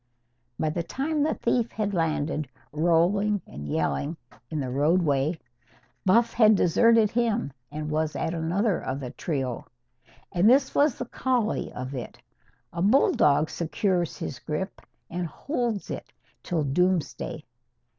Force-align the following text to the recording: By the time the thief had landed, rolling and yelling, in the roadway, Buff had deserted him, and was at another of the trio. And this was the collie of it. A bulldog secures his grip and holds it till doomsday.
By 0.57 0.71
the 0.71 0.81
time 0.81 1.21
the 1.21 1.35
thief 1.35 1.71
had 1.71 1.93
landed, 1.93 2.49
rolling 2.73 3.39
and 3.45 3.67
yelling, 3.67 4.17
in 4.49 4.59
the 4.59 4.71
roadway, 4.71 5.37
Buff 6.07 6.33
had 6.33 6.55
deserted 6.55 7.11
him, 7.11 7.53
and 7.71 7.91
was 7.91 8.15
at 8.15 8.33
another 8.33 8.79
of 8.83 8.99
the 8.99 9.11
trio. 9.11 9.67
And 10.31 10.49
this 10.49 10.73
was 10.73 10.95
the 10.97 11.05
collie 11.05 11.71
of 11.73 11.93
it. 11.93 12.17
A 12.73 12.81
bulldog 12.81 13.51
secures 13.51 14.17
his 14.17 14.39
grip 14.39 14.81
and 15.07 15.27
holds 15.27 15.91
it 15.91 16.11
till 16.41 16.63
doomsday. 16.63 17.43